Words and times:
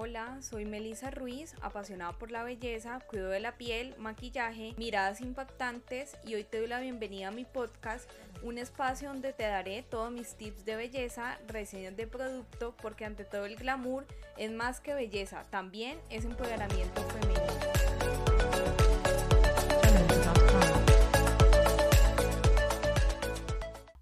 Hola, 0.00 0.40
soy 0.42 0.64
Melissa 0.64 1.10
Ruiz, 1.10 1.56
apasionada 1.60 2.12
por 2.12 2.30
la 2.30 2.44
belleza, 2.44 3.00
cuido 3.08 3.30
de 3.30 3.40
la 3.40 3.58
piel, 3.58 3.96
maquillaje, 3.98 4.72
miradas 4.76 5.20
impactantes 5.20 6.16
y 6.24 6.36
hoy 6.36 6.44
te 6.44 6.60
doy 6.60 6.68
la 6.68 6.78
bienvenida 6.78 7.26
a 7.26 7.30
mi 7.32 7.44
podcast, 7.44 8.08
un 8.44 8.58
espacio 8.58 9.08
donde 9.08 9.32
te 9.32 9.42
daré 9.42 9.82
todos 9.82 10.12
mis 10.12 10.36
tips 10.36 10.64
de 10.64 10.76
belleza, 10.76 11.40
reseñas 11.48 11.96
de 11.96 12.06
producto, 12.06 12.76
porque 12.80 13.06
ante 13.06 13.24
todo 13.24 13.44
el 13.44 13.56
glamour 13.56 14.06
es 14.36 14.52
más 14.52 14.78
que 14.78 14.94
belleza, 14.94 15.42
también 15.50 15.98
es 16.10 16.24
empoderamiento 16.24 17.02
femenino. 17.08 17.42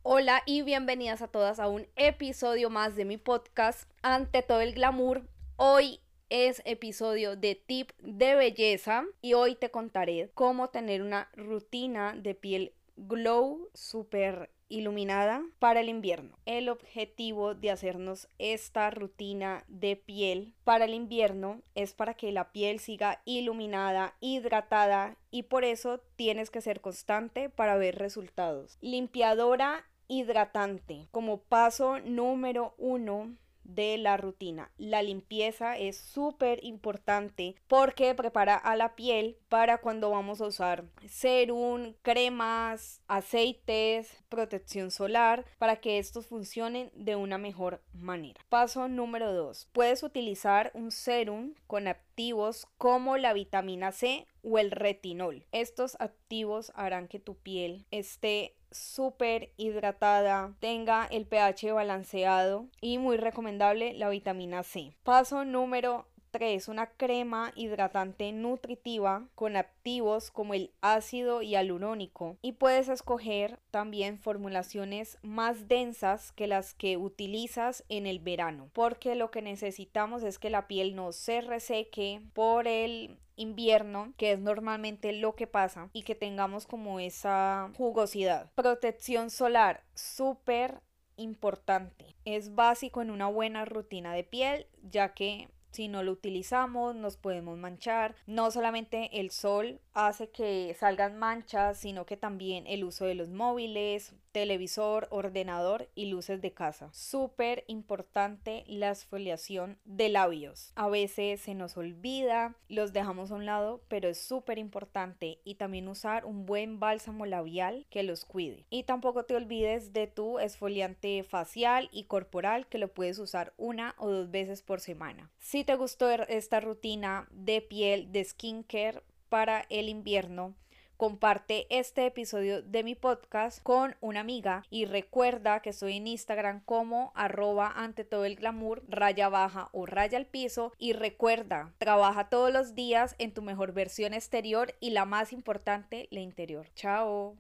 Hola 0.03 0.43
y 0.45 0.61
bienvenidas 0.61 1.23
a 1.23 1.29
todas 1.29 1.59
a 1.59 1.69
un 1.69 1.87
episodio 1.97 2.69
más 2.69 2.97
de 2.97 3.07
mi 3.07 3.17
podcast 3.17 3.91
Ante 4.03 4.43
todo 4.43 4.61
el 4.61 4.75
glamour. 4.75 5.23
Hoy 5.59 6.01
es 6.29 6.61
episodio 6.67 7.35
de 7.35 7.55
tip 7.55 7.93
de 8.01 8.35
belleza 8.35 9.07
y 9.23 9.33
hoy 9.33 9.55
te 9.55 9.71
contaré 9.71 10.31
cómo 10.35 10.69
tener 10.69 11.01
una 11.01 11.31
rutina 11.35 12.15
de 12.15 12.35
piel 12.35 12.75
glow 12.99 13.71
super 13.73 14.51
iluminada 14.69 15.43
para 15.59 15.81
el 15.81 15.89
invierno. 15.89 16.37
El 16.45 16.69
objetivo 16.69 17.55
de 17.55 17.71
hacernos 17.71 18.29
esta 18.39 18.91
rutina 18.91 19.65
de 19.69 19.97
piel 19.97 20.53
para 20.65 20.85
el 20.85 20.93
invierno 20.93 21.63
es 21.75 21.95
para 21.95 22.13
que 22.13 22.33
la 22.33 22.53
piel 22.53 22.79
siga 22.79 23.23
iluminada, 23.25 24.15
hidratada 24.21 25.17
y 25.31 25.45
por 25.45 25.65
eso 25.65 26.01
tienes 26.17 26.51
que 26.51 26.61
ser 26.61 26.83
constante 26.83 27.49
para 27.49 27.79
ver 27.79 27.97
resultados. 27.97 28.77
Limpiadora 28.83 29.87
hidratante 30.07 31.09
como 31.13 31.39
paso 31.39 31.99
número 32.01 32.75
uno 32.77 33.35
de 33.69 33.99
la 33.99 34.17
rutina. 34.17 34.71
La 34.79 35.03
limpieza 35.03 35.77
es 35.77 35.97
súper 35.97 36.65
importante 36.65 37.57
porque 37.69 38.15
prepara 38.15 38.57
a 38.57 38.77
la 38.77 38.95
piel 38.95 39.37
para 39.49 39.79
cuando 39.79 40.11
vamos 40.11 40.41
a 40.41 40.47
usar 40.47 40.85
serum, 41.09 41.95
cremas, 42.03 43.03
aceites, 43.09 44.17
protección 44.29 44.91
solar 44.91 45.45
para 45.59 45.77
que 45.77 45.99
estos 45.99 46.27
funcionen 46.27 46.91
de 46.95 47.17
una 47.17 47.39
mejor 47.39 47.83
manera. 47.93 48.41
Paso 48.49 48.89
número 48.89 49.33
2. 49.33 49.69
Puedes 49.73 50.03
utilizar 50.03 50.71
un 50.75 50.91
serum 50.91 51.55
con 51.67 51.87
activos 52.17 52.67
como 52.79 53.19
la 53.19 53.35
vitamina 53.35 53.93
C 53.93 54.27
o 54.43 54.59
el 54.59 54.71
retinol. 54.71 55.45
Estos 55.53 55.99
activos 56.01 56.73
harán 56.75 57.09
que 57.09 57.19
tu 57.19 57.37
piel 57.37 57.85
esté 57.91 58.57
súper 58.71 59.53
hidratada, 59.59 60.55
tenga 60.59 61.07
el 61.11 61.27
pH 61.27 61.75
balanceado 61.75 62.69
y 62.81 62.97
muy 62.97 63.19
recomendable 63.19 63.93
la 63.93 64.09
vitamina 64.09 64.63
C. 64.63 64.95
Paso 65.03 65.45
número 65.45 66.07
3. 66.37 66.69
Una 66.69 66.89
crema 66.91 67.51
hidratante 67.57 68.31
nutritiva 68.31 69.27
con 69.35 69.57
activos 69.57 70.31
como 70.31 70.53
el 70.53 70.71
ácido 70.83 71.41
hialurónico 71.41 72.37
y 72.43 72.53
puedes 72.53 72.91
escoger 72.91 73.59
también 73.71 74.19
formulaciones 74.19 75.17
más 75.23 75.67
densas 75.67 76.33
que 76.33 76.47
las 76.47 76.75
que 76.75 76.99
utilizas 76.99 77.85
en 77.89 78.07
el 78.07 78.19
verano 78.19 78.69
porque 78.75 79.15
lo 79.15 79.31
que 79.31 79.41
necesitamos 79.41 80.23
es 80.25 80.39
que 80.39 80.51
la 80.51 80.69
piel 80.69 80.95
no 80.95 81.13
se 81.13 81.41
reseque 81.41 82.21
por 82.35 82.69
el 82.69 83.19
invierno, 83.37 84.13
que 84.19 84.33
es 84.33 84.39
normalmente 84.39 85.15
lo 85.15 85.37
que 85.37 85.47
pasa, 85.47 85.89
y 85.95 86.03
que 86.03 86.15
tengamos 86.15 86.67
como 86.67 87.01
esa 87.01 87.71
jugosidad. 87.77 88.51
Protección 88.55 89.31
solar, 89.31 89.85
súper 89.95 90.83
importante. 91.17 92.17
Es 92.27 92.55
básico 92.55 93.01
en 93.01 93.11
una 93.11 93.29
buena 93.29 93.65
rutina 93.65 94.13
de 94.13 94.25
piel, 94.25 94.67
ya 94.83 95.15
que 95.15 95.49
si 95.77 95.89
no 95.89 96.03
lo 96.03 96.13
utilizamos 96.13 96.97
nos 96.97 97.19
podemos 97.19 97.59
manchar. 97.59 98.15
No 98.27 98.51
solamente 98.51 99.21
el 99.21 99.31
sol 99.31 99.81
hace 99.93 100.31
que 100.31 100.75
salgan 100.79 101.19
manchas, 101.19 101.79
sino 101.79 102.07
que 102.07 102.17
también 102.17 102.67
el 102.67 102.83
uso 102.83 103.05
de 103.05 103.15
los 103.15 103.29
móviles, 103.29 104.15
televisor, 104.37 105.09
ordenador 105.11 105.89
y 105.95 106.11
luces 106.11 106.43
de 106.43 106.53
casa. 106.53 106.91
Súper 106.93 107.65
importante 107.69 108.65
la 108.67 108.91
exfoliación 108.91 109.79
de 109.87 110.11
labios. 110.11 110.73
A 110.75 110.91
veces 110.91 111.41
se 111.41 111.55
nos 111.55 111.79
olvida, 111.79 112.55
los 112.69 112.93
dejamos 112.93 113.31
a 113.31 113.37
un 113.37 113.47
lado, 113.47 113.81
pero 113.89 114.11
es 114.11 114.21
súper 114.21 114.59
importante 114.59 115.39
y 115.43 115.55
también 115.55 115.89
usar 115.89 116.27
un 116.27 116.45
buen 116.45 116.79
bálsamo 116.81 117.25
labial 117.25 117.87
que 117.89 118.03
los 118.03 118.27
cuide. 118.27 118.67
Y 118.69 118.83
tampoco 118.83 119.25
te 119.25 119.37
olvides 119.37 119.95
de 119.95 120.07
tu 120.07 120.39
esfoliante 120.39 121.23
facial 121.23 121.89
y 121.91 122.05
corporal 122.05 122.67
que 122.67 122.77
lo 122.77 122.93
puedes 122.93 123.19
usar 123.19 123.55
una 123.57 123.95
o 123.97 124.11
dos 124.11 124.31
veces 124.31 124.61
por 124.61 124.83
semana. 124.83 125.31
Si 125.39 125.65
te 125.65 125.77
gustó 125.77 126.11
esta 126.11 126.61
rutina 126.61 127.27
de 127.31 127.63
piel 127.63 128.13
de 128.13 128.23
skincare 128.23 129.03
para 129.31 129.65
el 129.71 129.89
invierno, 129.89 130.55
comparte 130.97 131.67
este 131.71 132.07
episodio 132.07 132.63
de 132.63 132.83
mi 132.83 132.95
podcast 132.95 133.63
con 133.63 133.97
una 134.01 134.21
amiga 134.21 134.65
y 134.71 134.85
recuerda 134.85 135.61
que 135.61 135.71
estoy 135.71 135.97
en 135.97 136.07
Instagram 136.07 136.63
como 136.65 137.13
arroba 137.15 137.73
ante 137.75 138.05
todo 138.05 138.25
el 138.25 138.37
glamour, 138.37 138.83
raya 138.89 139.29
baja 139.29 139.69
o 139.73 139.87
raya 139.87 140.19
al 140.19 140.27
piso 140.27 140.73
y 140.79 140.93
recuerda, 140.93 141.73
trabaja 141.79 142.29
todos 142.29 142.53
los 142.53 142.75
días 142.75 143.15
en 143.19 143.33
tu 143.33 143.43
mejor 143.43 143.73
versión 143.73 144.15
exterior 144.15 144.75
y 144.81 144.91
la 144.91 145.05
más 145.05 145.33
importante, 145.33 146.09
la 146.11 146.21
interior. 146.21 146.69
Chao. 146.75 147.37